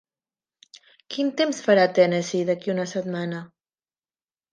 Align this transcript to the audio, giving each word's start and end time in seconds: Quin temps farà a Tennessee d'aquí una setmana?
Quin 1.15 1.29
temps 1.41 1.59
farà 1.65 1.83
a 1.87 1.91
Tennessee 1.97 2.47
d'aquí 2.51 2.73
una 2.75 2.87
setmana? 2.93 3.43